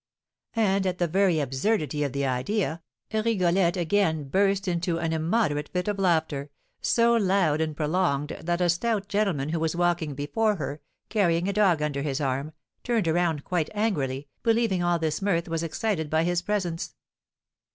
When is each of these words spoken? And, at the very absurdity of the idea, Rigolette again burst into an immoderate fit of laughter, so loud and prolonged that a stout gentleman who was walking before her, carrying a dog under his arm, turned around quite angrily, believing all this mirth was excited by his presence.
And, 0.55 0.87
at 0.87 0.97
the 0.97 1.07
very 1.07 1.39
absurdity 1.39 2.01
of 2.03 2.11
the 2.11 2.25
idea, 2.25 2.81
Rigolette 3.13 3.77
again 3.77 4.29
burst 4.29 4.67
into 4.67 4.97
an 4.97 5.13
immoderate 5.13 5.69
fit 5.69 5.87
of 5.87 5.99
laughter, 5.99 6.49
so 6.81 7.13
loud 7.15 7.61
and 7.61 7.77
prolonged 7.77 8.29
that 8.41 8.61
a 8.61 8.69
stout 8.71 9.07
gentleman 9.07 9.49
who 9.49 9.59
was 9.59 9.75
walking 9.75 10.15
before 10.15 10.55
her, 10.55 10.81
carrying 11.09 11.47
a 11.47 11.53
dog 11.53 11.83
under 11.83 12.01
his 12.01 12.19
arm, 12.19 12.51
turned 12.83 13.07
around 13.07 13.43
quite 13.43 13.69
angrily, 13.75 14.27
believing 14.41 14.81
all 14.81 14.97
this 14.97 15.21
mirth 15.21 15.47
was 15.47 15.61
excited 15.61 16.09
by 16.09 16.23
his 16.23 16.41
presence. 16.41 16.95